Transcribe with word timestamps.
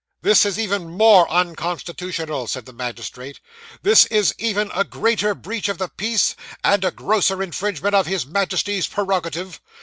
'This 0.23 0.45
is 0.47 0.57
even 0.57 0.89
more 0.97 1.29
unconstitutional,' 1.31 2.47
said 2.47 2.65
the 2.65 2.73
magistrate; 2.73 3.39
'this 3.83 4.05
is 4.07 4.33
even 4.39 4.71
a 4.73 4.83
greater 4.83 5.35
breach 5.35 5.69
of 5.69 5.77
the 5.77 5.89
peace, 5.89 6.35
and 6.63 6.83
a 6.83 6.89
grosser 6.89 7.43
infringement 7.43 7.93
of 7.93 8.07
his 8.07 8.25
Majesty's 8.25 8.87
prerogative. 8.87 9.61